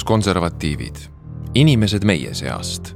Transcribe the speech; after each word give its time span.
rahvuskonservatiivid, 0.00 0.96
inimesed 1.54 2.04
meie 2.04 2.34
seast. 2.34 2.94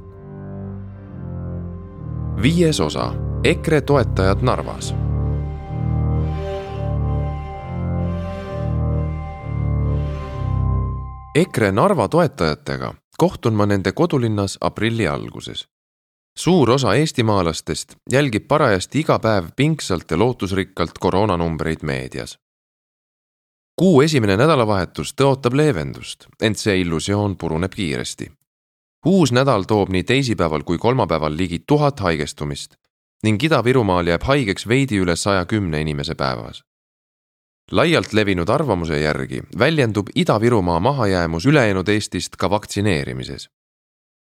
viies 2.41 2.79
osa 2.79 3.13
EKRE 3.43 3.81
toetajad 3.81 4.41
Narvas. 4.41 4.95
EKRE 11.35 11.71
Narva 11.71 12.07
toetajatega 12.07 12.93
kohtun 13.17 13.53
ma 13.53 13.65
nende 13.65 13.91
kodulinnas 13.91 14.57
aprilli 14.61 15.07
alguses. 15.07 15.67
suur 16.37 16.71
osa 16.71 16.95
eestimaalastest 16.95 17.95
jälgib 18.11 18.47
parajasti 18.47 18.99
iga 18.99 19.19
päev 19.19 19.45
pingsalt 19.55 20.11
ja 20.11 20.17
lootusrikkalt 20.17 20.97
koroonanumbreid 20.99 21.83
meedias 21.83 22.44
kuu 23.75 24.01
esimene 24.01 24.37
nädalavahetus 24.39 25.13
tõotab 25.19 25.55
leevendust, 25.59 26.29
ent 26.41 26.59
see 26.59 26.79
illusioon 26.81 27.35
puruneb 27.37 27.73
kiiresti. 27.75 28.31
uus 29.05 29.31
nädal 29.31 29.63
toob 29.63 29.89
nii 29.89 30.03
teisipäeval 30.03 30.63
kui 30.63 30.77
kolmapäeval 30.77 31.37
ligi 31.37 31.59
tuhat 31.67 31.99
haigestumist 31.99 32.75
ning 33.23 33.43
Ida-Virumaal 33.43 34.07
jääb 34.07 34.23
haigeks 34.23 34.67
veidi 34.67 34.97
üle 35.03 35.15
saja 35.15 35.45
kümne 35.45 35.81
inimese 35.81 36.15
päevas. 36.15 36.63
laialt 37.71 38.13
levinud 38.13 38.49
arvamuse 38.49 38.99
järgi 39.01 39.41
väljendub 39.59 40.07
Ida-Virumaa 40.15 40.79
mahajäämus 40.79 41.45
ülejäänud 41.45 41.87
Eestist 41.87 42.35
ka 42.35 42.49
vaktsineerimises. 42.49 43.49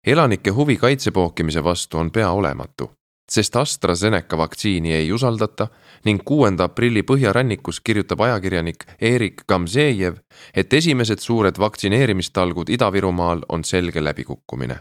elanike 0.08 0.50
huvi 0.50 0.78
kaitsepookimise 0.78 1.64
vastu 1.64 1.98
on 1.98 2.12
peaolematu 2.12 2.92
sest 3.32 3.56
AstraZeneca 3.56 4.38
vaktsiini 4.38 4.94
ei 4.94 5.12
usaldata 5.14 5.68
ning 6.06 6.22
kuuenda 6.26 6.64
aprilli 6.70 7.02
põhjarannikus 7.02 7.82
kirjutab 7.84 8.22
ajakirjanik 8.22 8.86
Erik 9.02 9.44
Gamzejev, 9.48 10.18
et 10.54 10.74
esimesed 10.74 11.20
suured 11.20 11.60
vaktsineerimistalgud 11.60 12.70
Ida-Virumaal 12.70 13.46
on 13.50 13.64
selge 13.64 14.04
läbikukkumine. 14.04 14.80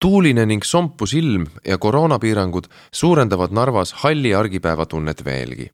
tuuline 0.00 0.46
ning 0.46 0.62
sompus 0.62 1.14
ilm 1.14 1.46
ja 1.66 1.78
koroonapiirangud 1.78 2.66
suurendavad 2.92 3.50
Narvas 3.50 3.92
halli 3.92 4.34
argipäeva 4.34 4.86
tunnet 4.86 5.24
veelgi. 5.24 5.70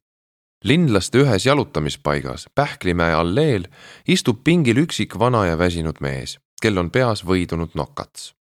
linlaste 0.64 1.18
ühes 1.18 1.46
jalutamispaigas 1.46 2.48
Pähklimäe 2.54 3.14
alleel 3.14 3.64
istub 4.08 4.44
pingil 4.44 4.76
üksik 4.76 5.18
vana 5.18 5.46
ja 5.46 5.58
väsinud 5.58 6.00
mees, 6.00 6.38
kel 6.62 6.78
on 6.78 6.90
peas 6.90 7.24
võidunud 7.24 7.70
nokats. 7.74 8.34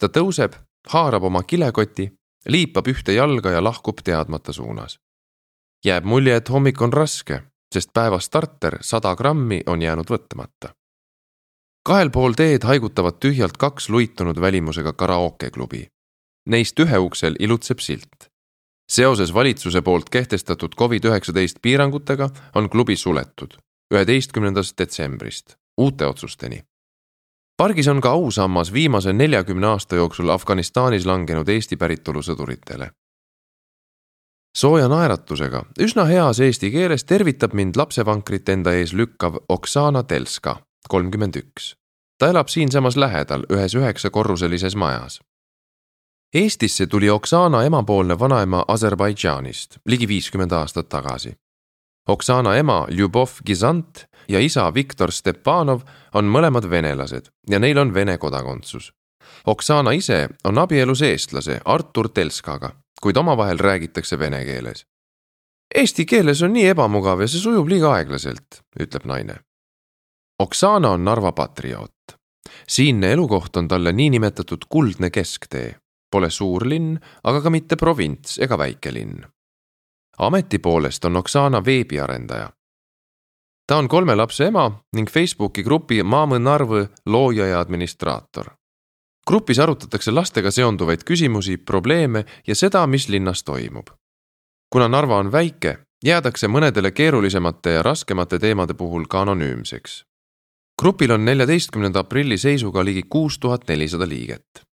ta 0.00 0.06
tõuseb, 0.06 0.52
haarab 0.88 1.22
oma 1.22 1.42
kilekoti 1.42 2.12
liipab 2.46 2.88
ühte 2.88 3.12
jalga 3.12 3.50
ja 3.50 3.64
lahkub 3.64 4.02
teadmata 4.04 4.52
suunas. 4.52 4.98
jääb 5.84 6.04
mulje, 6.04 6.36
et 6.36 6.48
hommik 6.48 6.80
on 6.82 6.92
raske, 6.92 7.42
sest 7.74 7.90
päeva 7.94 8.20
starter 8.20 8.78
sada 8.80 9.14
grammi 9.16 9.62
on 9.66 9.82
jäänud 9.82 10.10
võtmata. 10.10 10.74
kahel 11.88 12.10
pool 12.10 12.32
teed 12.32 12.64
haigutavad 12.64 13.18
tühjalt 13.20 13.56
kaks 13.56 13.88
luitunud 13.88 14.40
välimusega 14.40 14.92
karaokeklubi. 14.92 15.86
Neist 16.46 16.80
ühe 16.80 16.98
uksel 16.98 17.36
ilutseb 17.38 17.78
silt. 17.78 18.30
seoses 18.90 19.34
valitsuse 19.34 19.82
poolt 19.82 20.10
kehtestatud 20.10 20.74
Covid-19 20.80 21.58
piirangutega 21.62 22.30
on 22.54 22.70
klubi 22.70 22.96
suletud 22.96 23.58
üheteistkümnendast 23.94 24.78
detsembrist 24.78 25.56
uute 25.76 26.06
otsusteni 26.06 26.62
pargis 27.56 27.88
on 27.88 28.00
ka 28.00 28.10
ausammas 28.10 28.72
viimase 28.72 29.12
neljakümne 29.12 29.66
aasta 29.66 29.96
jooksul 29.96 30.28
Afganistanis 30.28 31.06
langenud 31.06 31.48
Eesti 31.48 31.76
päritolu 31.76 32.22
sõduritele. 32.22 32.90
sooja 34.56 34.88
naeratusega, 34.88 35.64
üsna 35.80 36.04
heas 36.04 36.40
eesti 36.40 36.70
keeles 36.70 37.04
tervitab 37.04 37.52
mind 37.52 37.76
lapsevankrit 37.76 38.48
enda 38.48 38.72
ees 38.72 38.92
lükkav 38.92 39.36
Oksana 39.48 40.02
Telska, 40.02 40.56
kolmkümmend 40.88 41.36
üks. 41.36 41.74
ta 42.18 42.28
elab 42.28 42.48
siinsamas 42.48 42.96
lähedal 42.96 43.44
ühes 43.50 43.74
üheksakorruselises 43.74 44.76
majas. 44.76 45.20
Eestisse 46.34 46.86
tuli 46.86 47.10
Oksana 47.10 47.64
emapoolne 47.64 48.18
vanaema 48.18 48.64
Aserbaidžaanist 48.68 49.78
ligi 49.86 50.08
viiskümmend 50.08 50.52
aastat 50.52 50.88
tagasi. 50.88 51.36
Oksana 52.06 52.56
ema 52.56 52.86
Ljubov 52.90 53.40
Gizant 53.46 54.04
ja 54.28 54.40
isa 54.40 54.68
Viktor 54.74 55.10
Stepanov 55.12 55.82
on 56.14 56.28
mõlemad 56.30 56.68
venelased 56.70 57.32
ja 57.50 57.58
neil 57.58 57.78
on 57.82 57.94
Vene 57.94 58.14
kodakondsus. 58.18 58.92
Oksana 59.46 59.90
ise 59.90 60.28
on 60.44 60.58
abielus 60.58 61.02
eestlase 61.02 61.60
Artur 61.64 62.08
Telskaga, 62.08 62.70
kuid 63.02 63.16
omavahel 63.16 63.58
räägitakse 63.58 64.18
vene 64.18 64.44
keeles. 64.44 64.86
Eesti 65.74 66.06
keeles 66.06 66.42
on 66.42 66.54
nii 66.54 66.68
ebamugav 66.70 67.20
ja 67.20 67.28
see 67.28 67.42
sujub 67.42 67.68
liiga 67.68 67.90
aeglaselt, 67.98 68.62
ütleb 68.78 69.06
naine. 69.06 69.40
Oksana 70.38 70.94
on 70.94 71.04
Narva 71.04 71.32
patrioot. 71.32 71.92
siinne 72.68 73.12
elukoht 73.12 73.56
on 73.56 73.68
talle 73.68 73.92
niinimetatud 73.92 74.64
kuldne 74.68 75.10
kesktee. 75.10 75.76
Pole 76.10 76.30
suur 76.30 76.66
linn, 76.66 76.98
aga 77.24 77.40
ka 77.42 77.50
mitte 77.50 77.76
provints 77.76 78.38
ega 78.38 78.58
väike 78.58 78.92
linn. 78.94 79.24
Ameti 80.18 80.58
poolest 80.58 81.04
on 81.04 81.16
Oksana 81.16 81.64
veebiarendaja 81.64 82.50
ta 83.66 83.76
on 83.76 83.88
kolme 83.88 84.14
lapse 84.14 84.46
ema 84.46 84.70
ning 84.96 85.10
Facebooki 85.10 85.62
grupi 85.62 86.02
Mamõ 86.02 86.38
Narvõ 86.38 86.86
looja 87.06 87.46
ja 87.46 87.60
administraator. 87.60 88.50
grupis 89.26 89.58
arutatakse 89.58 90.10
lastega 90.10 90.50
seonduvaid 90.50 91.02
küsimusi, 91.04 91.56
probleeme 91.56 92.24
ja 92.46 92.54
seda, 92.54 92.86
mis 92.86 93.08
linnas 93.08 93.42
toimub. 93.44 93.86
kuna 94.72 94.88
Narva 94.88 95.18
on 95.18 95.32
väike, 95.32 95.78
jäädakse 96.04 96.48
mõnedele 96.48 96.90
keerulisemate 96.90 97.70
ja 97.70 97.82
raskemate 97.82 98.38
teemade 98.38 98.74
puhul 98.74 99.04
ka 99.06 99.20
anonüümseks. 99.20 100.04
grupil 100.82 101.10
on 101.10 101.24
neljateistkümnenda 101.24 102.00
aprilli 102.00 102.38
seisuga 102.38 102.84
ligi 102.84 103.02
kuus 103.02 103.38
tuhat 103.38 103.68
nelisada 103.68 104.08
liiget. 104.08 104.65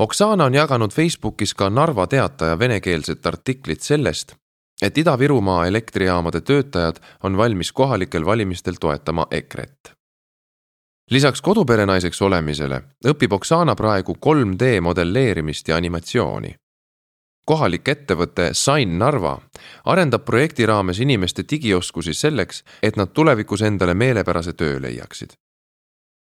Oksana 0.00 0.44
on 0.44 0.54
jaganud 0.54 0.90
Facebookis 0.90 1.54
ka 1.54 1.70
Narva 1.70 2.06
Teataja 2.06 2.58
venekeelset 2.58 3.26
artiklit 3.26 3.80
sellest, 3.80 4.34
et 4.82 4.98
Ida-Virumaa 4.98 5.66
elektrijaamade 5.66 6.40
töötajad 6.40 6.96
on 7.22 7.36
valmis 7.36 7.72
kohalikel 7.72 8.26
valimistel 8.26 8.74
toetama 8.80 9.26
EKRE-t. 9.30 9.92
lisaks 11.10 11.42
koduperenaiseks 11.42 12.22
olemisele 12.22 12.80
õpib 13.06 13.32
Oksana 13.32 13.74
praegu 13.74 14.16
3D 14.26 14.80
modelleerimist 14.80 15.68
ja 15.68 15.76
animatsiooni. 15.76 16.54
kohalik 17.44 17.88
ettevõte 17.88 18.50
Sign 18.52 18.98
Narva 18.98 19.38
arendab 19.84 20.24
projekti 20.24 20.66
raames 20.66 21.00
inimeste 21.00 21.44
digioskusi 21.50 22.14
selleks, 22.14 22.64
et 22.82 22.96
nad 22.96 23.08
tulevikus 23.08 23.62
endale 23.62 23.94
meelepärase 23.94 24.52
töö 24.52 24.80
leiaksid. 24.80 25.30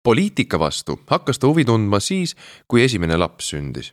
Poliitika 0.04 0.58
vastu 0.58 1.00
hakkas 1.10 1.38
ta 1.38 1.48
huvi 1.48 1.64
tundma 1.64 2.00
siis, 2.00 2.36
kui 2.68 2.84
esimene 2.84 3.16
laps 3.16 3.50
sündis. 3.50 3.92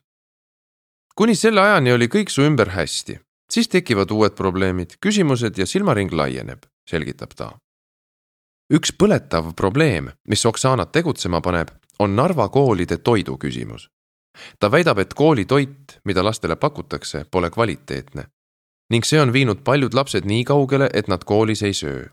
kuni 1.15 1.35
selle 1.35 1.61
ajani 1.61 1.93
oli 1.93 2.07
kõik 2.07 2.29
su 2.29 2.41
ümber 2.45 2.69
hästi 2.77 3.19
siis 3.51 3.67
tekivad 3.67 4.11
uued 4.11 4.35
probleemid, 4.35 4.97
küsimused 5.01 5.57
ja 5.57 5.67
silmaring 5.67 6.13
laieneb, 6.13 6.63
selgitab 6.89 7.35
ta. 7.35 7.51
üks 8.71 8.93
põletav 8.95 9.51
probleem, 9.55 10.11
mis 10.27 10.45
Oksanat 10.45 10.91
tegutsema 10.95 11.41
paneb, 11.41 11.73
on 11.99 12.15
Narva 12.15 12.47
koolide 12.49 12.97
toidu 12.97 13.37
küsimus. 13.37 13.89
ta 14.59 14.71
väidab, 14.71 14.99
et 14.99 15.13
koolitoit, 15.13 15.99
mida 16.05 16.23
lastele 16.23 16.55
pakutakse, 16.55 17.25
pole 17.31 17.49
kvaliteetne. 17.49 18.23
ning 18.89 19.05
see 19.05 19.21
on 19.21 19.33
viinud 19.33 19.63
paljud 19.63 19.93
lapsed 19.93 20.25
nii 20.25 20.43
kaugele, 20.43 20.89
et 20.93 21.07
nad 21.07 21.23
koolis 21.23 21.63
ei 21.63 21.73
söö. 21.73 22.09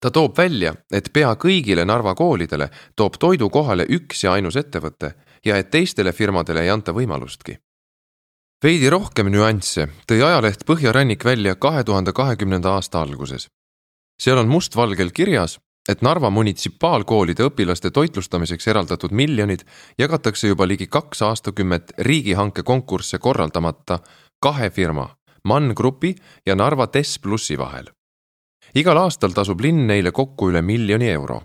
Ta 0.00 0.10
toob 0.10 0.36
välja, 0.38 0.74
et 0.92 1.12
pea 1.12 1.34
kõigile 1.36 1.84
Narva 1.84 2.14
koolidele 2.14 2.70
toob 2.96 3.18
toidu 3.20 3.50
kohale 3.50 3.86
üks 3.88 4.24
ja 4.24 4.32
ainus 4.32 4.56
ettevõte 4.56 5.14
ja 5.44 5.56
et 5.56 5.70
teistele 5.70 6.12
firmadele 6.12 6.62
ei 6.62 6.70
anta 6.70 6.92
võimalustki 6.92 7.58
veidi 8.64 8.90
rohkem 8.92 9.30
nüansse 9.32 9.88
tõi 10.08 10.20
ajaleht 10.20 10.66
Põhjarannik 10.68 11.24
välja 11.24 11.56
kahe 11.56 11.84
tuhande 11.84 12.12
kahekümnenda 12.12 12.76
aasta 12.76 13.00
alguses. 13.00 13.48
seal 14.20 14.38
on 14.38 14.48
mustvalgel 14.48 15.10
kirjas, 15.16 15.58
et 15.88 16.02
Narva 16.02 16.30
munitsipaalkoolide 16.30 17.46
õpilaste 17.48 17.90
toitlustamiseks 17.90 18.68
eraldatud 18.68 19.12
miljonid 19.12 19.64
jagatakse 19.98 20.48
juba 20.48 20.68
ligi 20.68 20.86
kaks 20.86 21.22
aastakümmet 21.22 21.92
riigihanke 21.98 22.62
konkursse 22.62 23.18
korraldamata 23.18 23.98
kahe 24.40 24.70
firma, 24.70 25.08
Mann 25.44 25.72
Grupi 25.74 26.14
ja 26.46 26.54
Narva 26.54 26.86
Tess 26.86 27.18
Plussi 27.18 27.58
vahel. 27.58 27.88
Igal 28.74 28.98
aastal 28.98 29.32
tasub 29.32 29.60
linn 29.60 29.86
neile 29.86 30.12
kokku 30.12 30.50
üle 30.50 30.62
miljoni 30.62 31.08
euro. 31.08 31.42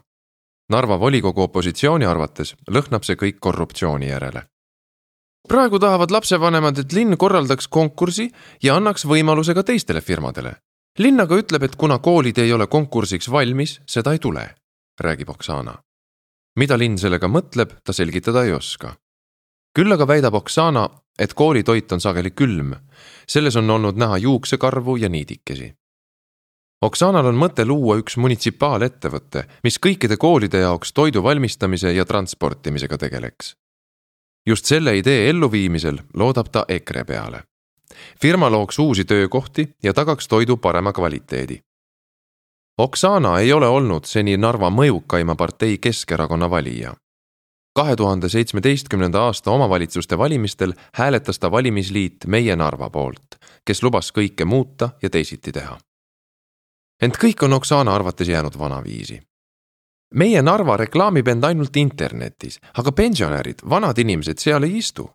Narva 0.70 1.00
volikogu 1.00 1.42
opositsiooni 1.42 2.06
arvates 2.06 2.56
lõhnab 2.70 3.06
see 3.06 3.16
kõik 3.16 3.40
korruptsiooni 3.40 4.10
järele 4.10 4.48
praegu 5.48 5.80
tahavad 5.80 6.12
lapsevanemad, 6.12 6.80
et 6.80 6.94
linn 6.94 7.18
korraldaks 7.18 7.68
konkursi 7.68 8.30
ja 8.64 8.76
annaks 8.76 9.06
võimaluse 9.06 9.54
ka 9.54 9.64
teistele 9.64 10.02
firmadele. 10.02 10.56
linn 11.00 11.20
aga 11.20 11.36
ütleb, 11.36 11.64
et 11.64 11.76
kuna 11.76 12.00
koolid 12.00 12.38
ei 12.38 12.54
ole 12.54 12.68
konkursiks 12.68 13.32
valmis, 13.32 13.80
seda 13.86 14.14
ei 14.14 14.20
tule, 14.20 14.56
räägib 15.02 15.30
Oksana. 15.30 15.76
mida 16.56 16.78
linn 16.78 16.98
sellega 16.98 17.28
mõtleb, 17.28 17.70
ta 17.84 17.94
selgitada 17.94 18.44
ei 18.44 18.52
oska. 18.52 18.96
küll 19.76 19.92
aga 19.94 20.08
väidab 20.08 20.34
Oksana, 20.34 20.90
et 21.20 21.34
koolitoit 21.34 21.92
on 21.92 22.02
sageli 22.02 22.32
külm. 22.32 22.76
selles 23.28 23.56
on 23.56 23.70
olnud 23.70 23.96
näha 23.96 24.18
juuksekarvu 24.18 24.96
ja 24.96 25.10
niidikesi. 25.10 25.74
Oksanal 26.82 27.26
on 27.26 27.38
mõte 27.40 27.66
luua 27.66 27.96
üks 28.02 28.18
munitsipaalettevõte, 28.20 29.46
mis 29.64 29.80
kõikide 29.80 30.18
koolide 30.20 30.60
jaoks 30.66 30.92
toidu 30.94 31.24
valmistamise 31.24 31.94
ja 31.94 32.06
transportimisega 32.06 32.98
tegeleks. 32.98 33.56
just 34.48 34.66
selle 34.66 34.98
idee 34.98 35.30
elluviimisel 35.30 35.98
loodab 36.14 36.52
ta 36.52 36.66
EKRE 36.68 37.04
peale. 37.04 37.44
firma 38.22 38.50
looks 38.50 38.80
uusi 38.80 39.06
töökohti 39.06 39.76
ja 39.84 39.94
tagaks 39.94 40.28
toidu 40.28 40.58
parema 40.58 40.94
kvaliteedi. 40.94 41.60
Oksana 42.78 43.40
ei 43.40 43.54
ole 43.54 43.68
olnud 43.68 44.06
seni 44.06 44.38
Narva 44.38 44.70
mõjukaima 44.70 45.36
partei 45.36 45.78
Keskerakonna 45.78 46.50
valija 46.50 46.96
kahe 47.76 47.96
tuhande 47.96 48.30
seitsmeteistkümnenda 48.30 49.22
aasta 49.22 49.52
omavalitsuste 49.52 50.18
valimistel 50.18 50.74
hääletas 50.94 51.40
ta 51.40 51.52
valimisliit 51.52 52.16
Meie 52.28 52.56
Narva 52.56 52.90
poolt, 52.90 53.36
kes 53.66 53.84
lubas 53.84 54.14
kõike 54.16 54.46
muuta 54.46 54.90
ja 55.02 55.10
teisiti 55.10 55.52
teha. 55.52 55.78
Ent 57.02 57.18
kõik 57.18 57.44
on 57.44 57.54
Oksana 57.54 57.96
arvates 57.96 58.28
jäänud 58.28 58.60
vanaviisi. 58.60 59.22
meie 60.14 60.42
Narva 60.42 60.78
reklaamib 60.78 61.28
end 61.28 61.44
ainult 61.44 61.76
internetis, 61.76 62.60
aga 62.78 62.92
pensionärid, 62.92 63.56
vanad 63.70 63.98
inimesed 63.98 64.38
seal 64.38 64.64
ei 64.64 64.78
istu. 64.78 65.10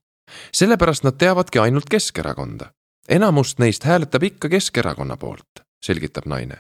sellepärast 0.53 1.05
nad 1.05 1.13
teavadki 1.19 1.59
ainult 1.59 1.89
Keskerakonda. 1.91 2.73
enamust 3.09 3.59
neist 3.59 3.85
hääletab 3.85 4.23
ikka 4.23 4.49
Keskerakonna 4.49 5.17
poolt, 5.17 5.61
selgitab 5.83 6.27
naine. 6.27 6.57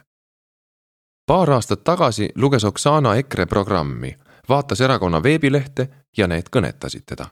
paar 1.26 1.50
aastat 1.50 1.84
tagasi 1.84 2.32
luges 2.34 2.64
Oksana 2.64 3.16
EKRE 3.16 3.46
programmi 3.46 4.16
vaatas 4.50 4.80
erakonna 4.80 5.22
veebilehte 5.22 5.88
ja 6.16 6.26
need 6.26 6.50
kõnetasid 6.56 7.06
teda. 7.06 7.26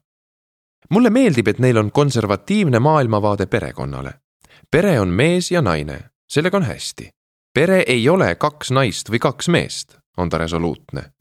mulle 0.90 1.10
meeldib, 1.10 1.48
et 1.48 1.58
neil 1.58 1.76
on 1.76 1.92
konservatiivne 1.92 2.78
maailmavaade 2.78 3.46
perekonnale. 3.46 4.12
pere 4.70 5.00
on 5.00 5.08
mees 5.08 5.50
ja 5.50 5.62
naine, 5.62 6.00
sellega 6.28 6.56
on 6.56 6.62
hästi. 6.62 7.10
Pere 7.54 7.84
ei 7.86 8.08
ole 8.08 8.34
kaks 8.34 8.70
naist 8.70 9.10
või 9.10 9.18
kaks 9.18 9.48
meest, 9.48 9.96
on 10.16 10.28
ta 10.28 10.38
resoluutne. 10.38 11.12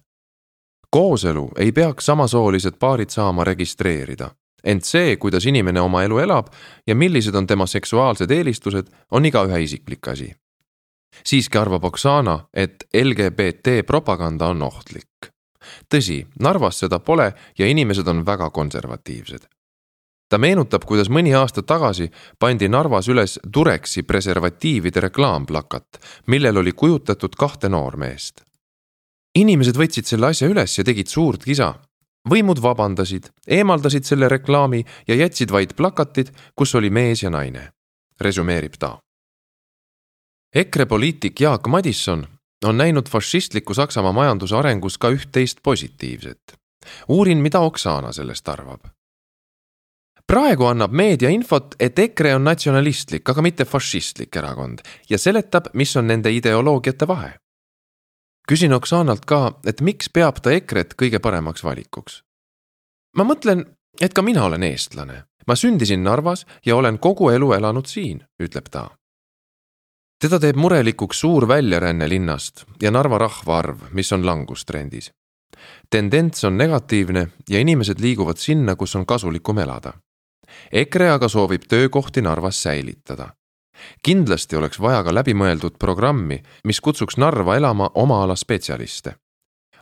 kooselu 0.89 1.51
ei 1.57 1.71
peaks 1.71 2.05
samasoolised 2.05 2.77
paarid 2.79 3.09
saama 3.09 3.43
registreerida, 3.43 4.29
ent 4.63 4.83
see, 4.83 5.15
kuidas 5.17 5.45
inimene 5.45 5.81
oma 5.81 6.03
elu 6.03 6.19
elab 6.19 6.47
ja 6.87 6.95
millised 6.95 7.35
on 7.35 7.47
tema 7.47 7.65
seksuaalsed 7.65 8.31
eelistused, 8.31 8.87
on 9.11 9.25
igaühe 9.25 9.61
isiklik 9.61 10.07
asi 10.07 10.33
siiski 11.25 11.57
arvab 11.57 11.83
Oksana, 11.83 12.39
et 12.53 12.83
LGBT 12.93 13.81
propaganda 13.87 14.47
on 14.47 14.61
ohtlik 14.61 15.31
tõsi, 15.93 16.21
Narvas 16.39 16.79
seda 16.83 16.99
pole 16.99 17.31
ja 17.57 17.67
inimesed 17.67 18.07
on 18.07 18.25
väga 18.25 18.49
konservatiivsed. 18.49 19.47
Ta 20.29 20.37
meenutab, 20.37 20.85
kuidas 20.85 21.09
mõni 21.09 21.33
aasta 21.37 21.63
tagasi 21.63 22.09
pandi 22.39 22.69
Narvas 22.69 23.07
üles 23.07 23.37
Dureksi 23.53 24.03
preservatiivide 24.03 25.01
reklaamplakat, 25.07 25.99
millel 26.27 26.57
oli 26.63 26.71
kujutatud 26.71 27.35
kahte 27.35 27.69
noormeest. 27.69 28.43
inimesed 29.35 29.77
võtsid 29.77 30.05
selle 30.05 30.27
asja 30.27 30.47
üles 30.47 30.77
ja 30.77 30.83
tegid 30.83 31.07
suurt 31.07 31.43
kisa. 31.43 31.75
võimud 32.29 32.61
vabandasid, 32.61 33.29
eemaldasid 33.47 34.03
selle 34.03 34.27
reklaami 34.27 34.85
ja 35.07 35.15
jätsid 35.15 35.51
vaid 35.51 35.75
plakatid, 35.75 36.31
kus 36.55 36.75
oli 36.75 36.89
mees 36.89 37.23
ja 37.23 37.29
naine, 37.29 37.71
resümeerib 38.19 38.73
ta. 38.79 38.97
EKRE 40.55 40.85
poliitik 40.85 41.39
Jaak 41.41 41.67
Madisson 41.67 42.27
on 42.65 42.77
näinud 42.77 43.09
fašistliku 43.09 43.73
Saksamaa 43.73 44.11
majanduse 44.11 44.55
arengus 44.55 44.97
ka 44.97 45.09
üht-teist 45.09 45.57
positiivset. 45.63 46.57
uurin, 47.07 47.37
mida 47.37 47.59
Oksana 47.59 48.11
sellest 48.11 48.49
arvab. 48.49 48.96
Praegu 50.27 50.67
annab 50.67 50.91
meedia 50.91 51.29
infot, 51.29 51.75
et 51.79 51.99
EKRE 51.99 52.35
on 52.35 52.43
natsionalistlik, 52.43 53.29
aga 53.29 53.41
mitte 53.41 53.65
fašistlik 53.65 54.35
erakond 54.35 54.83
ja 55.09 55.17
seletab, 55.17 55.71
mis 55.73 55.95
on 55.97 56.07
nende 56.07 56.31
ideoloogiate 56.31 57.07
vahe. 57.07 57.33
küsin 58.47 58.73
Oksanalt 58.73 59.25
ka, 59.25 59.59
et 59.65 59.81
miks 59.81 60.09
peab 60.09 60.39
ta 60.41 60.51
EKRE-t 60.51 60.95
kõige 60.95 61.19
paremaks 61.19 61.63
valikuks. 61.63 62.23
ma 63.17 63.23
mõtlen, 63.23 63.65
et 64.01 64.13
ka 64.13 64.21
mina 64.21 64.43
olen 64.45 64.63
eestlane, 64.63 65.23
ma 65.47 65.55
sündisin 65.55 66.03
Narvas 66.03 66.45
ja 66.65 66.75
olen 66.75 66.99
kogu 66.99 67.29
elu 67.29 67.53
elanud 67.53 67.85
siin, 67.85 68.23
ütleb 68.39 68.69
ta 68.69 68.89
teda 70.21 70.39
teeb 70.41 70.57
murelikuks 70.57 71.19
suur 71.19 71.47
väljaränne 71.47 72.09
linnast 72.09 72.65
ja 72.81 72.91
Narva 72.91 73.17
rahvaarv, 73.17 73.89
mis 73.91 74.11
on 74.13 74.25
langustrendis. 74.25 75.11
tendents 75.89 76.43
on 76.43 76.57
negatiivne 76.57 77.27
ja 77.49 77.59
inimesed 77.59 77.99
liiguvad 77.99 78.37
sinna, 78.37 78.75
kus 78.75 78.95
on 78.95 79.05
kasulikum 79.05 79.57
elada. 79.57 79.93
EKRE 80.71 81.09
aga 81.09 81.27
soovib 81.27 81.67
töökohti 81.69 82.21
Narvas 82.21 82.63
säilitada. 82.63 83.29
kindlasti 84.03 84.55
oleks 84.55 84.79
vaja 84.79 85.03
ka 85.03 85.13
läbimõeldud 85.13 85.77
programmi, 85.79 86.41
mis 86.63 86.81
kutsuks 86.81 87.17
Narva 87.17 87.55
elama 87.55 87.91
oma 87.93 88.23
ala 88.23 88.35
spetsialiste. 88.35 89.15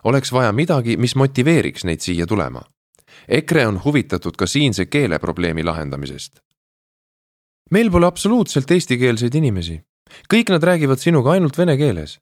oleks 0.04 0.32
vaja 0.32 0.52
midagi, 0.52 0.96
mis 0.96 1.16
motiveeriks 1.16 1.84
neid 1.84 2.00
siia 2.00 2.26
tulema. 2.26 2.62
EKRE 3.28 3.66
on 3.66 3.80
huvitatud 3.84 4.36
ka 4.36 4.46
siinse 4.46 4.86
keeleprobleemi 4.86 5.64
lahendamisest. 5.64 6.40
meil 7.70 7.90
pole 7.90 8.06
absoluutselt 8.06 8.70
eestikeelseid 8.70 9.34
inimesi 9.34 9.82
kõik 10.30 10.52
nad 10.52 10.64
räägivad 10.64 11.02
sinuga 11.02 11.34
ainult 11.34 11.58
vene 11.58 11.76
keeles. 11.76 12.18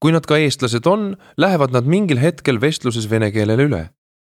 kui 0.00 0.12
nad 0.12 0.26
ka 0.26 0.36
eestlased 0.36 0.86
on, 0.86 1.14
lähevad 1.38 1.70
nad 1.70 1.86
mingil 1.86 2.18
hetkel 2.18 2.58
vestluses 2.60 3.06
vene 3.10 3.30
keelele 3.30 3.66
üle. 3.68 3.82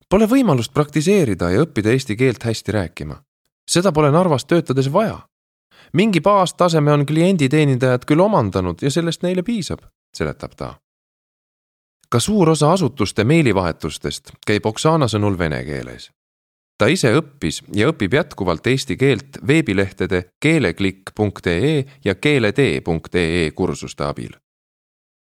Pole 0.10 0.26
võimalust 0.26 0.72
praktiseerida 0.74 1.50
ja 1.52 1.66
õppida 1.66 1.92
eesti 1.92 2.16
keelt 2.16 2.44
hästi 2.44 2.72
rääkima. 2.72 3.18
Seda 3.68 3.92
pole 3.92 4.12
Narvas 4.12 4.46
töötades 4.46 4.94
vaja. 4.94 5.20
mingi 5.94 6.22
baastaseme 6.22 6.92
on 6.92 7.06
klienditeenindajad 7.06 8.06
küll 8.06 8.20
omandanud 8.20 8.82
ja 8.82 8.92
sellest 8.92 9.24
neile 9.24 9.44
piisab, 9.44 9.80
seletab 10.14 10.56
ta. 10.56 10.74
ka 12.10 12.20
suur 12.20 12.50
osa 12.50 12.72
asutuste 12.72 13.24
meilivahetustest 13.24 14.32
käib 14.48 14.66
Oksana 14.66 15.08
sõnul 15.08 15.38
vene 15.38 15.64
keeles 15.66 16.12
ta 16.78 16.90
ise 16.92 17.14
õppis 17.16 17.62
ja 17.76 17.88
õpib 17.92 18.18
jätkuvalt 18.18 18.68
eesti 18.68 18.98
keelt 19.00 19.38
veebilehtede 19.48 20.24
keeleklikk.ee 20.44 21.76
ja 22.06 22.16
keeletee.ee 22.16 23.52
kursuste 23.52 24.04
abil. 24.04 24.34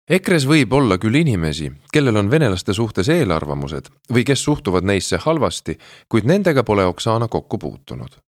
EKRE-s 0.06 0.44
võib 0.46 0.74
olla 0.78 1.00
küll 1.02 1.18
inimesi, 1.18 1.72
kellel 1.90 2.20
on 2.22 2.28
venelaste 2.30 2.76
suhtes 2.78 3.08
eelarvamused 3.10 3.88
või 4.14 4.22
kes 4.28 4.44
suhtuvad 4.46 4.86
neisse 4.86 5.18
halvasti, 5.24 5.80
kuid 6.06 6.30
nendega 6.30 6.62
pole 6.64 6.86
Oksana 6.86 7.28
kokku 7.28 7.58
puutunud. 7.58 8.22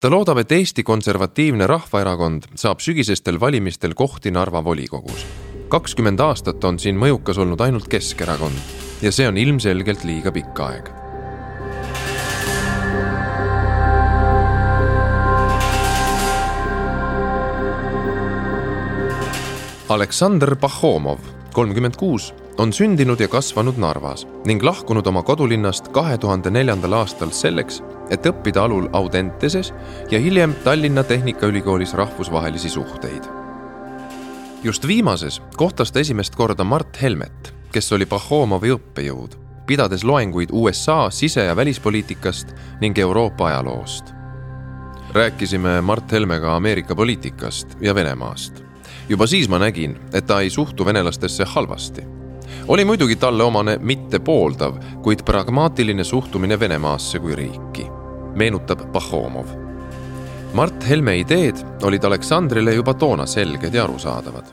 ta 0.00 0.10
loodab, 0.10 0.38
et 0.38 0.52
Eesti 0.52 0.82
Konservatiivne 0.82 1.66
Rahvaerakond 1.66 2.48
saab 2.54 2.80
sügisestel 2.80 3.40
valimistel 3.40 3.94
kohti 3.94 4.30
Narva 4.30 4.64
volikogus. 4.64 5.26
kakskümmend 5.68 6.20
aastat 6.20 6.64
on 6.64 6.78
siin 6.78 6.96
mõjukas 6.96 7.38
olnud 7.38 7.60
ainult 7.60 7.88
Keskerakond 7.88 8.56
ja 9.02 9.12
see 9.12 9.28
on 9.28 9.36
ilmselgelt 9.36 10.04
liiga 10.04 10.32
pikk 10.32 10.60
aeg 10.60 11.05
Aleksandr 19.88 20.56
Pahhomov, 20.56 21.18
kolmkümmend 21.52 21.94
kuus, 21.96 22.34
on 22.58 22.72
sündinud 22.72 23.20
ja 23.20 23.28
kasvanud 23.28 23.76
Narvas 23.78 24.24
ning 24.44 24.62
lahkunud 24.62 25.06
oma 25.06 25.22
kodulinnast 25.22 25.92
kahe 25.94 26.16
tuhande 26.18 26.50
neljandal 26.50 26.96
aastal 26.98 27.30
selleks, 27.30 27.78
et 28.10 28.26
õppida 28.26 28.64
alul 28.66 28.88
Audenteses 28.92 29.70
ja 30.10 30.18
hiljem 30.18 30.56
Tallinna 30.64 31.04
Tehnikaülikoolis 31.06 31.94
rahvusvahelisi 31.94 32.68
suhteid. 32.68 33.22
just 34.64 34.86
viimases 34.86 35.42
kohtas 35.56 35.92
ta 35.92 36.00
esimest 36.00 36.34
korda 36.34 36.64
Mart 36.64 37.02
Helmet, 37.02 37.54
kes 37.72 37.92
oli 37.92 38.06
Pahhomovi 38.06 38.74
õppejõud, 38.74 39.38
pidades 39.66 40.04
loenguid 40.04 40.50
USA 40.52 41.10
sise- 41.10 41.46
ja 41.46 41.56
välispoliitikast 41.56 42.54
ning 42.80 42.98
Euroopa 42.98 43.46
ajaloost. 43.46 44.14
rääkisime 45.12 45.80
Mart 45.80 46.12
Helmega 46.12 46.56
Ameerika 46.56 46.94
poliitikast 46.94 47.76
ja 47.80 47.94
Venemaast 47.94 48.65
juba 49.08 49.26
siis 49.26 49.48
ma 49.48 49.58
nägin, 49.58 49.96
et 50.12 50.26
ta 50.26 50.40
ei 50.40 50.50
suhtu 50.50 50.84
venelastesse 50.84 51.44
halvasti. 51.44 52.02
oli 52.68 52.84
muidugi 52.84 53.16
talle 53.16 53.42
omane 53.42 53.78
mitte 53.80 54.18
pooldav, 54.18 54.74
kuid 55.02 55.22
pragmaatiline 55.24 56.04
suhtumine 56.04 56.60
Venemaasse 56.60 57.18
kui 57.18 57.34
riiki, 57.34 57.86
meenutab 58.34 58.92
Pahhomov. 58.92 59.46
Mart 60.52 60.88
Helme 60.88 61.18
ideed 61.18 61.56
olid 61.82 62.04
Aleksandrile 62.04 62.74
juba 62.74 62.94
toona 62.94 63.26
selged 63.26 63.74
ja 63.74 63.84
arusaadavad. 63.84 64.44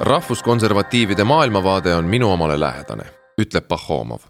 rahvuskonservatiivide 0.00 1.24
maailmavaade 1.24 1.94
on 1.94 2.04
minu 2.04 2.30
omale 2.32 2.60
lähedane, 2.60 3.04
ütleb 3.40 3.68
Pahhomov 3.68 4.20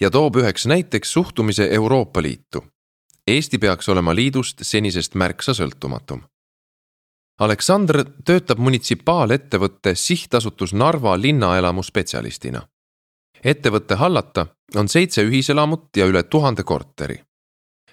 ja 0.00 0.10
toob 0.10 0.36
üheks 0.36 0.66
näiteks 0.66 1.12
suhtumise 1.12 1.68
Euroopa 1.70 2.22
Liitu. 2.22 2.64
Eesti 3.26 3.58
peaks 3.58 3.88
olema 3.88 4.14
liidust 4.14 4.58
senisest 4.62 5.14
märksa 5.14 5.52
sõltumatum 5.54 6.22
Aleksander 7.40 8.02
töötab 8.24 8.58
munitsipaalettevõtte 8.60 9.94
Sihtasutus 9.96 10.74
Narva 10.76 11.16
linnaelamu 11.16 11.82
spetsialistina. 11.82 12.60
ettevõtte 13.44 13.94
hallata 13.96 14.46
on 14.76 14.88
seitse 14.88 15.22
ühiselamut 15.24 15.96
ja 15.96 16.06
üle 16.06 16.22
tuhande 16.22 16.62
korteri. 16.62 17.16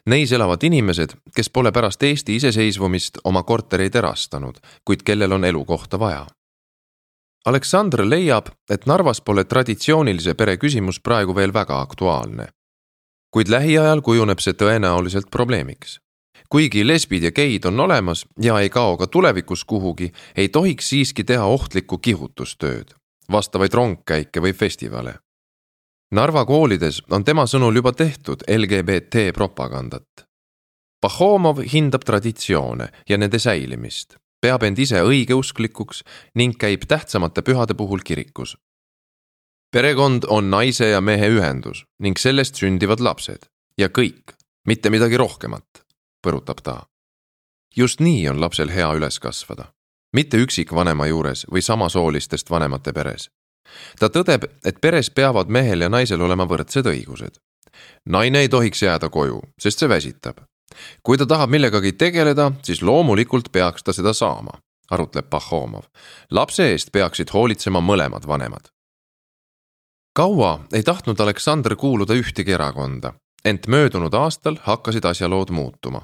Neis 0.06 0.32
elavad 0.32 0.64
inimesed, 0.64 1.14
kes 1.36 1.50
pole 1.50 1.72
pärast 1.72 2.04
Eesti 2.04 2.36
iseseisvumist 2.36 3.18
oma 3.24 3.44
kortereid 3.44 3.96
erastanud, 3.96 4.60
kuid 4.86 5.04
kellel 5.04 5.32
on 5.32 5.46
elukohta 5.46 6.00
vaja. 6.00 6.26
Aleksandr 7.46 8.04
leiab, 8.04 8.50
et 8.70 8.86
Narvas 8.86 9.22
pole 9.22 9.44
traditsioonilise 9.44 10.34
pere 10.34 10.58
küsimus 10.58 11.00
praegu 11.00 11.36
veel 11.36 11.54
väga 11.54 11.80
aktuaalne. 11.82 12.48
kuid 13.32 13.48
lähiajal 13.48 14.02
kujuneb 14.02 14.40
see 14.40 14.54
tõenäoliselt 14.54 15.32
probleemiks. 15.32 16.00
Kuigi 16.50 16.88
lesbid 16.88 17.24
ja 17.24 17.32
geid 17.32 17.66
on 17.66 17.80
olemas 17.80 18.26
ja 18.42 18.60
ei 18.60 18.70
kao 18.70 18.98
ka 18.98 19.08
tulevikus 19.08 19.66
kuhugi, 19.66 20.12
ei 20.36 20.50
tohiks 20.50 20.90
siiski 20.90 21.24
teha 21.24 21.46
ohtlikku 21.46 21.98
kihutustööd, 21.98 22.94
vastavaid 23.32 23.74
rongkäike 23.74 24.42
või 24.42 24.54
festivale. 24.54 25.18
Narva 26.12 26.46
koolides 26.46 27.02
on 27.12 27.24
tema 27.28 27.44
sõnul 27.46 27.76
juba 27.76 27.92
tehtud 27.92 28.46
LGBT 28.48 29.34
propagandat. 29.36 30.24
Pahomov 31.02 31.60
hindab 31.74 32.06
traditsioone 32.08 32.88
ja 33.10 33.18
nende 33.18 33.40
säilimist 33.40 34.16
peab 34.42 34.64
end 34.64 34.80
ise 34.80 35.02
õigeusklikuks 35.04 36.04
ning 36.38 36.56
käib 36.62 36.86
tähtsamate 36.88 37.42
pühade 37.42 37.74
puhul 37.78 38.04
kirikus. 38.06 38.56
perekond 39.72 40.24
on 40.30 40.50
naise 40.50 40.88
ja 40.88 41.02
mehe 41.02 41.28
ühendus 41.28 41.84
ning 42.00 42.18
sellest 42.18 42.56
sündivad 42.56 43.00
lapsed 43.00 43.50
ja 43.78 43.90
kõik, 43.90 44.34
mitte 44.68 44.90
midagi 44.90 45.18
rohkemat, 45.18 45.84
põrutab 46.28 46.62
ta. 46.64 46.76
just 47.76 48.04
nii 48.04 48.28
on 48.30 48.42
lapsel 48.42 48.70
hea 48.76 48.92
üles 49.00 49.20
kasvada, 49.20 49.72
mitte 50.14 50.38
üksikvanema 50.44 51.08
juures 51.08 51.46
või 51.52 51.62
samasoolistest 51.62 52.50
vanemate 52.50 52.94
peres. 52.94 53.30
ta 54.00 54.12
tõdeb, 54.12 54.46
et 54.66 54.82
peres 54.82 55.10
peavad 55.10 55.48
mehel 55.48 55.82
ja 55.82 55.90
naisel 55.90 56.22
olema 56.22 56.46
võrdsed 56.46 56.92
õigused. 56.94 57.40
naine 58.06 58.46
ei 58.46 58.50
tohiks 58.50 58.84
jääda 58.84 59.10
koju, 59.10 59.42
sest 59.58 59.80
see 59.80 59.90
väsitab 59.90 60.46
kui 61.04 61.18
ta 61.18 61.26
tahab 61.26 61.50
millegagi 61.50 61.94
tegeleda, 61.94 62.52
siis 62.64 62.82
loomulikult 62.82 63.52
peaks 63.52 63.84
ta 63.84 63.94
seda 63.94 64.14
saama, 64.14 64.60
arutleb 64.92 65.30
Pahhomov. 65.30 65.86
lapse 66.32 66.72
eest 66.72 66.92
peaksid 66.92 67.34
hoolitsema 67.34 67.82
mõlemad 67.82 68.28
vanemad. 68.28 68.70
kaua 70.16 70.60
ei 70.74 70.84
tahtnud 70.84 71.20
Aleksander 71.20 71.76
kuuluda 71.76 72.14
ühtegi 72.14 72.52
erakonda, 72.52 73.14
ent 73.46 73.68
möödunud 73.68 74.14
aastal 74.14 74.58
hakkasid 74.62 75.06
asjalood 75.06 75.50
muutuma. 75.50 76.02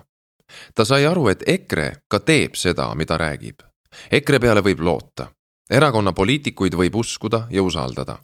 Ta 0.75 0.85
sai 0.85 1.05
aru, 1.05 1.27
et 1.29 1.43
EKRE 1.47 1.91
ka 2.07 2.19
teeb 2.19 2.55
seda, 2.55 2.89
mida 2.95 3.17
räägib. 3.17 3.63
EKRE 4.11 4.39
peale 4.39 4.61
võib 4.65 4.79
loota, 4.79 5.27
erakonna 5.69 6.13
poliitikuid 6.13 6.73
võib 6.75 6.95
uskuda 6.95 7.47
ja 7.51 7.63
usaldada. 7.63 8.17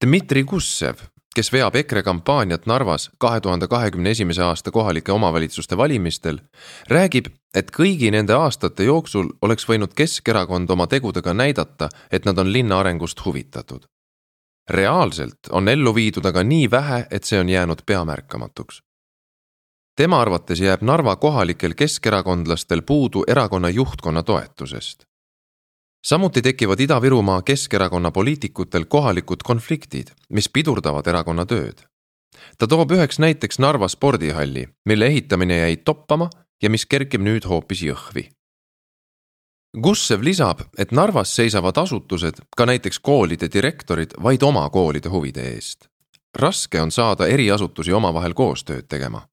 Dmitri 0.00 0.44
Gussev 0.44 1.00
kes 1.36 1.52
veab 1.52 1.74
EKRE 1.76 2.00
kampaaniat 2.02 2.64
Narvas 2.66 3.10
kahe 3.20 3.40
tuhande 3.44 3.68
kahekümne 3.68 4.10
esimese 4.10 4.42
aasta 4.42 4.70
kohalike 4.72 5.12
omavalitsuste 5.12 5.76
valimistel, 5.76 6.38
räägib, 6.88 7.28
et 7.54 7.68
kõigi 7.78 8.10
nende 8.14 8.32
aastate 8.32 8.86
jooksul 8.88 9.28
oleks 9.44 9.68
võinud 9.68 9.92
Keskerakond 9.96 10.72
oma 10.72 10.86
tegudega 10.88 11.34
näidata, 11.36 11.90
et 12.10 12.24
nad 12.24 12.38
on 12.38 12.52
linna 12.52 12.80
arengust 12.80 13.24
huvitatud. 13.24 13.84
reaalselt 14.70 15.48
on 15.50 15.68
ellu 15.68 15.94
viidud 15.94 16.26
aga 16.26 16.42
nii 16.42 16.70
vähe, 16.70 17.06
et 17.10 17.24
see 17.24 17.38
on 17.40 17.48
jäänud 17.48 17.84
peamärkamatuks. 17.86 18.82
Tema 19.96 20.20
arvates 20.20 20.60
jääb 20.60 20.82
Narva 20.82 21.16
kohalikel 21.16 21.74
keskerakondlastel 21.74 22.82
puudu 22.82 23.24
erakonna 23.26 23.68
juhtkonna 23.68 24.22
toetusest 24.22 25.04
samuti 26.06 26.42
tekivad 26.42 26.80
Ida-Virumaa 26.80 27.42
Keskerakonna 27.42 28.10
poliitikutel 28.10 28.84
kohalikud 28.84 29.42
konfliktid, 29.44 30.06
mis 30.28 30.48
pidurdavad 30.48 31.06
erakonna 31.06 31.46
tööd. 31.46 31.82
ta 32.58 32.66
toob 32.66 32.92
üheks 32.92 33.18
näiteks 33.18 33.58
Narva 33.58 33.88
spordihalli, 33.88 34.68
mille 34.84 35.06
ehitamine 35.06 35.58
jäi 35.58 35.76
toppama 35.76 36.30
ja 36.62 36.70
mis 36.70 36.86
kerkib 36.86 37.20
nüüd 37.20 37.48
hoopis 37.48 37.82
Jõhvi. 37.82 38.28
Gussev 39.82 40.22
lisab, 40.22 40.60
et 40.78 40.92
Narvas 40.92 41.36
seisavad 41.36 41.76
asutused, 41.76 42.38
ka 42.56 42.66
näiteks 42.66 42.98
koolide 42.98 43.48
direktorid, 43.52 44.14
vaid 44.22 44.42
oma 44.42 44.70
koolide 44.70 45.08
huvide 45.08 45.42
eest. 45.54 45.88
raske 46.38 46.80
on 46.80 46.90
saada 46.90 47.26
eri 47.26 47.50
asutusi 47.50 47.92
omavahel 47.92 48.34
koostööd 48.34 48.86
tegema 48.88 49.26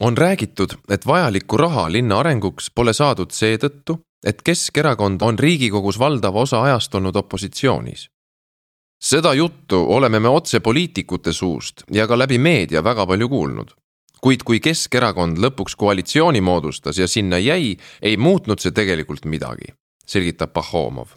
on 0.00 0.16
räägitud, 0.16 0.68
et 0.88 1.06
vajalikku 1.06 1.56
raha 1.56 1.92
linna 1.92 2.18
arenguks 2.18 2.70
pole 2.74 2.92
saadud 2.92 3.30
seetõttu, 3.30 3.98
et 4.26 4.42
Keskerakond 4.42 5.22
on 5.22 5.38
Riigikogus 5.38 5.98
valdava 5.98 6.40
osa 6.40 6.62
ajast 6.62 6.94
olnud 6.94 7.16
opositsioonis. 7.16 8.08
seda 9.04 9.34
juttu 9.34 9.84
oleme 9.88 10.20
me 10.20 10.28
otse 10.28 10.60
poliitikute 10.60 11.32
suust 11.32 11.82
ja 11.90 12.06
ka 12.06 12.18
läbi 12.18 12.38
meedia 12.38 12.84
väga 12.84 13.06
palju 13.06 13.28
kuulnud. 13.28 13.70
kuid 14.20 14.42
kui 14.42 14.60
Keskerakond 14.60 15.38
lõpuks 15.38 15.76
koalitsiooni 15.76 16.40
moodustas 16.40 16.98
ja 16.98 17.08
sinna 17.08 17.38
jäi, 17.38 17.76
ei 18.02 18.16
muutnud 18.16 18.58
see 18.58 18.70
tegelikult 18.70 19.24
midagi, 19.24 19.74
selgitab 20.06 20.52
Pahhomov 20.52 21.08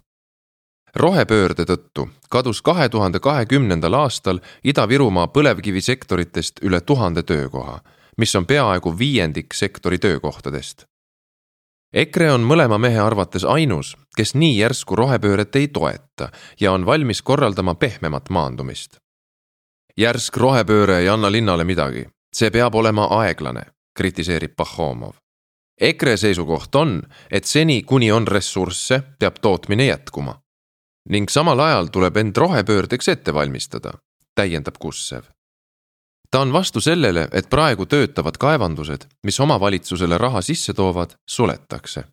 rohepöörde 0.95 1.63
tõttu 1.65 2.09
kadus 2.29 2.61
kahe 2.61 2.89
tuhande 2.89 3.19
kahekümnendal 3.19 3.93
aastal 3.93 4.39
Ida-Virumaa 4.63 5.27
põlevkivisektoritest 5.27 6.63
üle 6.63 6.81
tuhande 6.81 7.23
töökoha, 7.23 7.79
mis 8.17 8.35
on 8.35 8.45
peaaegu 8.45 8.97
viiendik 8.99 9.53
sektori 9.53 9.97
töökohtadest 9.97 10.85
EKRE 11.93 12.31
on 12.35 12.43
mõlema 12.43 12.77
mehe 12.77 12.99
arvates 12.99 13.45
ainus, 13.47 13.93
kes 14.15 14.33
nii 14.35 14.57
järsku 14.59 14.95
rohepööret 14.99 15.55
ei 15.55 15.67
toeta 15.71 16.31
ja 16.59 16.73
on 16.75 16.85
valmis 16.85 17.21
korraldama 17.21 17.75
pehmemat 17.75 18.29
maandumist. 18.29 18.97
järsk 19.97 20.37
rohepööre 20.37 20.99
ei 20.99 21.09
anna 21.09 21.31
linnale 21.31 21.63
midagi, 21.63 22.05
see 22.33 22.51
peab 22.51 22.75
olema 22.75 23.07
aeglane, 23.21 23.63
kritiseerib 23.97 24.53
Pahhomov. 24.55 25.15
EKRE 25.81 26.17
seisukoht 26.17 26.75
on, 26.75 27.01
et 27.31 27.45
seni, 27.45 27.83
kuni 27.83 28.11
on 28.11 28.27
ressursse, 28.27 29.01
peab 29.19 29.39
tootmine 29.41 29.85
jätkuma. 29.85 30.41
ning 31.09 31.29
samal 31.29 31.59
ajal 31.59 31.87
tuleb 31.87 32.17
end 32.17 32.37
rohepöördeks 32.37 33.07
ette 33.07 33.33
valmistada, 33.33 33.93
täiendab 34.35 34.75
Kussev 34.79 35.36
ta 36.31 36.39
on 36.39 36.53
vastu 36.53 36.81
sellele, 36.81 37.27
et 37.31 37.49
praegu 37.49 37.85
töötavad 37.85 38.37
kaevandused, 38.37 39.07
mis 39.23 39.39
omavalitsusele 39.39 40.17
raha 40.17 40.41
sisse 40.41 40.73
toovad, 40.73 41.15
suletakse. 41.29 42.03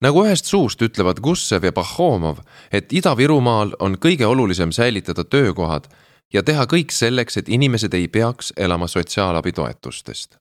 nagu 0.00 0.24
ühest 0.24 0.44
suust 0.44 0.82
ütlevad 0.82 1.20
Gussev 1.20 1.64
ja 1.64 1.72
Pahhomov, 1.72 2.38
et 2.72 2.92
Ida-Virumaal 2.92 3.74
on 3.78 3.98
kõige 3.98 4.26
olulisem 4.26 4.72
säilitada 4.72 5.24
töökohad 5.24 5.88
ja 6.32 6.42
teha 6.42 6.64
kõik 6.64 6.90
selleks, 6.90 7.36
et 7.36 7.48
inimesed 7.48 7.94
ei 7.94 8.08
peaks 8.08 8.52
elama 8.56 8.86
sotsiaalabitoetustest. 8.88 10.36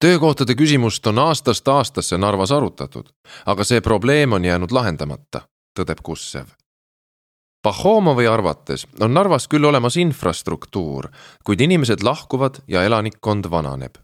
töökohtade 0.00 0.54
küsimust 0.54 1.06
on 1.06 1.18
aastast 1.18 1.68
aastasse 1.68 2.18
Narvas 2.18 2.52
arutatud, 2.52 3.08
aga 3.46 3.64
see 3.64 3.80
probleem 3.80 4.32
on 4.32 4.44
jäänud 4.44 4.72
lahendamata, 4.72 5.40
tõdeb 5.78 6.00
Gussev 6.02 6.60
Pahomovi 7.62 8.26
arvates 8.26 8.86
on 9.00 9.12
Narvas 9.14 9.44
küll 9.48 9.64
olemas 9.68 9.98
infrastruktuur, 10.00 11.10
kuid 11.44 11.60
inimesed 11.60 12.00
lahkuvad 12.02 12.62
ja 12.68 12.84
elanikkond 12.88 13.50
vananeb. 13.52 13.98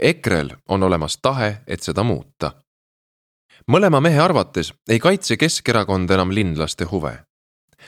EKRE-l 0.00 0.50
on 0.68 0.82
olemas 0.82 1.18
tahe, 1.22 1.62
et 1.66 1.82
seda 1.82 2.02
muuta. 2.02 2.52
mõlema 3.70 4.00
mehe 4.00 4.18
arvates 4.18 4.72
ei 4.88 4.98
kaitse 4.98 5.36
Keskerakond 5.36 6.10
enam 6.10 6.30
linlaste 6.30 6.84
huve. 6.84 7.22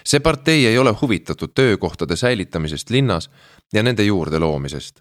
see 0.04 0.20
partei 0.20 0.66
ei 0.66 0.78
ole 0.78 0.92
huvitatud 1.00 1.50
töökohtade 1.54 2.16
säilitamisest 2.16 2.90
linnas 2.90 3.30
ja 3.72 3.82
nende 3.82 4.04
juurde 4.04 4.38
loomisest. 4.38 5.00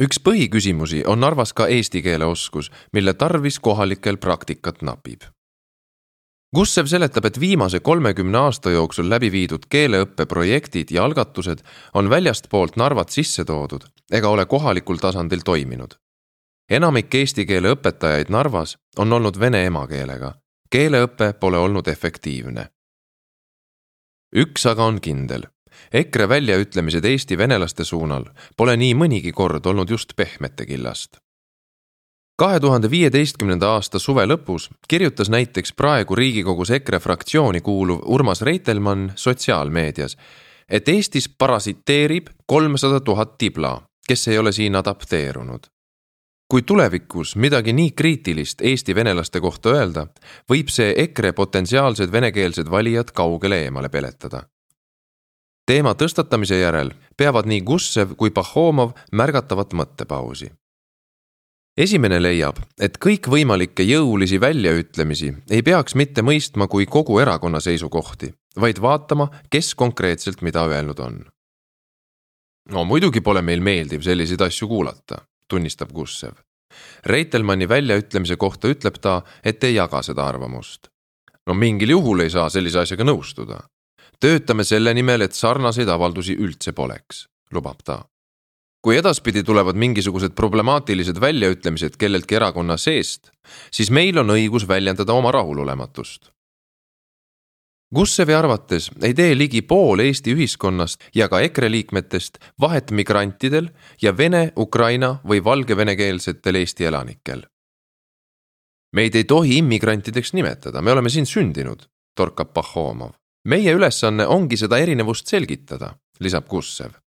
üks 0.00 0.20
põhiküsimusi 0.20 1.04
on 1.06 1.20
Narvas 1.20 1.52
ka 1.52 1.66
eesti 1.66 2.02
keele 2.02 2.24
oskus, 2.24 2.70
mille 2.92 3.14
tarvis 3.14 3.58
kohalikel 3.58 4.16
praktikat 4.16 4.82
napib 4.82 5.22
Gussev 6.56 6.84
seletab, 6.84 7.24
et 7.24 7.40
viimase 7.40 7.80
kolmekümne 7.80 8.38
aasta 8.38 8.70
jooksul 8.70 9.06
läbi 9.08 9.30
viidud 9.32 9.62
keeleõppeprojektid 9.72 10.90
ja 10.92 11.04
algatused 11.04 11.62
on 11.96 12.10
väljastpoolt 12.12 12.76
Narvat 12.76 13.08
sisse 13.08 13.44
toodud 13.48 13.86
ega 14.12 14.28
ole 14.28 14.44
kohalikul 14.46 15.00
tasandil 15.00 15.40
toiminud. 15.44 15.94
enamik 16.70 17.14
eesti 17.14 17.46
keele 17.46 17.72
õpetajaid 17.72 18.28
Narvas 18.28 18.76
on 18.98 19.12
olnud 19.12 19.40
vene 19.40 19.64
emakeelega. 19.64 20.34
keeleõpe 20.70 21.32
pole 21.32 21.58
olnud 21.58 21.88
efektiivne. 21.88 22.68
üks 24.36 24.66
aga 24.66 24.84
on 24.84 25.00
kindel. 25.00 25.48
EKRE 25.92 26.28
väljaütlemised 26.28 27.04
eesti 27.04 27.38
venelaste 27.38 27.84
suunal 27.84 28.24
pole 28.56 28.76
nii 28.76 28.94
mõnigi 28.94 29.32
kord 29.32 29.66
olnud 29.66 29.90
just 29.90 30.16
pehmete 30.16 30.66
killast 30.66 31.16
kahe 32.36 32.60
tuhande 32.60 32.90
viieteistkümnenda 32.90 33.68
aasta 33.74 33.98
suve 33.98 34.24
lõpus 34.26 34.70
kirjutas 34.88 35.30
näiteks 35.30 35.72
praegu 35.72 36.14
Riigikogus 36.14 36.70
EKRE 36.70 36.98
fraktsiooni 36.98 37.60
kuuluv 37.60 38.00
Urmas 38.04 38.42
Reitelmann 38.42 39.12
sotsiaalmeedias, 39.16 40.16
et 40.68 40.88
Eestis 40.88 41.28
parasiteerib 41.28 42.26
kolmsada 42.46 43.00
tuhat 43.00 43.38
tibla, 43.38 43.82
kes 44.08 44.28
ei 44.28 44.38
ole 44.38 44.52
siin 44.52 44.76
adapteerunud. 44.76 45.66
kui 46.52 46.62
tulevikus 46.62 47.36
midagi 47.36 47.72
nii 47.72 47.90
kriitilist 47.90 48.60
Eesti 48.60 48.94
venelaste 48.94 49.40
kohta 49.40 49.70
öelda, 49.72 50.06
võib 50.50 50.68
see 50.68 50.92
EKRE 50.96 51.32
potentsiaalsed 51.32 52.12
venekeelsed 52.12 52.70
valijad 52.70 53.10
kaugele 53.14 53.62
eemale 53.62 53.88
peletada 53.88 54.42
teema 55.66 55.94
tõstatamise 55.94 56.58
järel 56.60 56.90
peavad 57.16 57.46
nii 57.46 57.60
Gussev 57.60 58.16
kui 58.20 58.30
Pahhomov 58.30 58.92
märgatavat 59.12 59.72
mõttepausi 59.72 60.50
esimene 61.76 62.18
leiab, 62.20 62.58
et 62.80 62.98
kõikvõimalikke 63.00 63.84
jõulisi 63.86 64.40
väljaütlemisi 64.40 65.32
ei 65.50 65.62
peaks 65.64 65.96
mitte 65.96 66.22
mõistma 66.22 66.68
kui 66.68 66.86
kogu 66.86 67.18
erakonna 67.22 67.60
seisukohti, 67.60 68.32
vaid 68.60 68.80
vaatama, 68.80 69.28
kes 69.50 69.74
konkreetselt 69.74 70.42
mida 70.42 70.64
öelnud 70.68 70.98
on. 70.98 71.24
no 72.68 72.84
muidugi 72.84 73.20
pole 73.20 73.42
meil 73.42 73.60
meeldiv 73.60 74.02
selliseid 74.02 74.40
asju 74.40 74.68
kuulata, 74.68 75.24
tunnistab 75.48 75.92
Gussev. 75.92 76.32
Reitelmanni 77.04 77.68
väljaütlemise 77.68 78.36
kohta 78.36 78.68
ütleb 78.68 78.96
ta, 79.00 79.22
et 79.44 79.64
ei 79.64 79.74
jaga 79.74 80.02
seda 80.02 80.26
arvamust. 80.26 80.88
no 81.46 81.54
mingil 81.54 81.90
juhul 81.90 82.20
ei 82.20 82.30
saa 82.30 82.48
sellise 82.50 82.78
asjaga 82.78 83.04
nõustuda. 83.04 83.60
töötame 84.20 84.64
selle 84.64 84.94
nimel, 84.94 85.20
et 85.20 85.32
sarnaseid 85.32 85.88
avaldusi 85.88 86.36
üldse 86.36 86.72
poleks, 86.72 87.28
lubab 87.50 87.82
ta 87.84 88.11
kui 88.82 88.98
edaspidi 88.98 89.44
tulevad 89.46 89.78
mingisugused 89.78 90.34
problemaatilised 90.34 91.20
väljaütlemised 91.22 91.96
kelleltki 91.98 92.34
erakonna 92.34 92.76
seest, 92.76 93.30
siis 93.70 93.90
meil 93.94 94.18
on 94.18 94.34
õigus 94.34 94.66
väljendada 94.68 95.14
oma 95.14 95.30
rahulolematust. 95.32 96.32
Gussevi 97.94 98.34
arvates 98.34 98.88
ei 99.04 99.12
tee 99.14 99.36
ligi 99.36 99.60
pool 99.68 100.00
Eesti 100.00 100.32
ühiskonnast 100.32 101.10
ja 101.14 101.28
ka 101.28 101.42
EKRE 101.44 101.68
liikmetest 101.70 102.38
vahet 102.60 102.90
migrantidel 102.90 103.68
ja 104.02 104.14
vene, 104.16 104.52
ukraina 104.56 105.18
või 105.28 105.44
valgevenekeelsetel 105.44 106.56
Eesti 106.62 106.88
elanikel. 106.88 107.44
meid 108.96 109.14
ei 109.14 109.24
tohi 109.24 109.56
immigrantideks 109.58 110.32
nimetada, 110.32 110.82
me 110.82 110.92
oleme 110.92 111.08
siin 111.08 111.26
sündinud, 111.26 111.86
torkab 112.16 112.52
Pahhomov. 112.52 113.12
meie 113.44 113.72
ülesanne 113.72 114.26
ongi 114.26 114.56
seda 114.56 114.78
erinevust 114.78 115.26
selgitada, 115.26 115.94
lisab 116.20 116.48
Gussev 116.48 117.02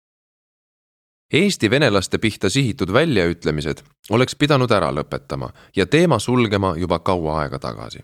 Eesti 1.33 1.69
venelaste 1.69 2.17
pihta 2.17 2.49
sihitud 2.49 2.93
väljaütlemised 2.93 3.81
oleks 4.13 4.35
pidanud 4.35 4.71
ära 4.71 4.91
lõpetama 4.93 5.49
ja 5.75 5.85
teema 5.85 6.19
sulgema 6.19 6.75
juba 6.77 6.99
kaua 6.99 7.39
aega 7.41 7.59
tagasi. 7.59 7.99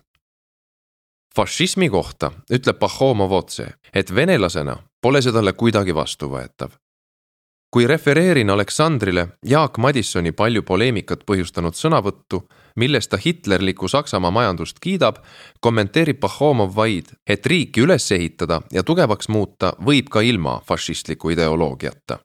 fašismi 1.36 1.90
kohta 1.90 2.32
ütleb 2.52 2.80
Pahhomov 2.80 3.32
otse, 3.32 3.68
et 3.94 4.16
venelasena 4.16 4.78
pole 5.02 5.22
see 5.22 5.32
talle 5.32 5.54
kuidagi 5.54 5.96
vastuvõetav. 5.96 6.72
kui 7.72 7.88
refereerin 7.88 8.50
Aleksandrile 8.50 9.28
Jaak 9.46 9.78
Madissoni 9.78 10.32
palju 10.32 10.64
poleemikat 10.64 11.24
põhjustanud 11.26 11.74
sõnavõttu, 11.74 12.42
milles 12.76 13.08
ta 13.08 13.18
hitlerliku 13.18 13.88
Saksamaa 13.88 14.32
majandust 14.32 14.80
kiidab, 14.80 15.16
kommenteerib 15.60 16.20
Pahhomov 16.20 16.76
vaid, 16.76 17.06
et 17.28 17.46
riiki 17.46 17.82
üles 17.82 18.12
ehitada 18.12 18.62
ja 18.72 18.84
tugevaks 18.84 19.30
muuta 19.30 19.74
võib 19.86 20.10
ka 20.10 20.22
ilma 20.22 20.62
fašistliku 20.66 21.30
ideoloogiata 21.30 22.20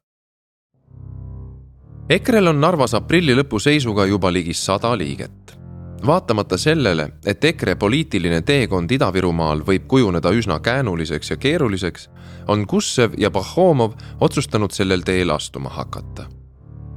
EKRE-l 2.10 2.46
on 2.46 2.60
Narvas 2.62 2.92
aprilli 2.94 3.34
lõpu 3.34 3.58
seisuga 3.58 4.04
juba 4.06 4.30
ligi 4.32 4.54
sada 4.54 4.92
liiget. 4.98 5.58
vaatamata 6.06 6.56
sellele, 6.58 7.08
et 7.26 7.44
EKRE 7.44 7.74
poliitiline 7.74 8.42
teekond 8.42 8.90
Ida-Virumaal 8.90 9.64
võib 9.66 9.88
kujuneda 9.88 10.30
üsna 10.30 10.60
käänuliseks 10.60 11.30
ja 11.30 11.36
keeruliseks, 11.36 12.10
on 12.48 12.64
Gussev 12.68 13.14
ja 13.18 13.30
Pahhomov 13.30 13.92
otsustanud 14.20 14.70
sellel 14.70 15.00
teel 15.00 15.30
astuma 15.30 15.68
hakata. 15.68 16.26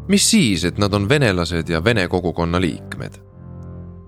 mis 0.08 0.30
siis, 0.32 0.66
et 0.66 0.78
nad 0.78 0.94
on 0.94 1.10
venelased 1.10 1.70
ja 1.70 1.84
vene 1.84 2.08
kogukonna 2.08 2.62
liikmed? 2.62 3.13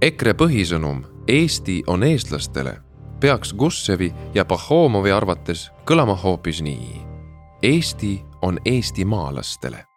EKRE 0.02 0.34
põhisõnum 0.34 1.04
Eesti 1.28 1.84
on 1.88 2.04
eestlastele 2.04 2.78
peaks 3.20 3.54
Gussevi 3.54 4.14
ja 4.34 4.46
Pahhomovi 4.46 5.12
arvates 5.12 5.72
kõlama 5.86 6.16
hoopis 6.16 6.62
nii. 6.62 7.02
Eesti 7.64 8.22
on 8.42 8.60
eestimaalastele 8.66 9.91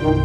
tekst 0.00 0.16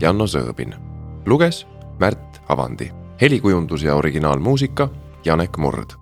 Janno 0.00 0.24
Sõõbin, 0.24 0.72
luges 1.28 1.68
Märt 2.00 2.40
Avandi, 2.48 2.88
helikujundus 3.20 3.84
ja 3.84 4.00
originaalmuusika 4.00 4.88
Janek 5.26 5.56
Murd. 5.58 5.96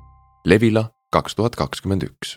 Levila 0.44 0.90
kaks 1.08 1.34
tuhat 1.34 1.54
kakskümmend 1.56 2.02
üks 2.04 2.34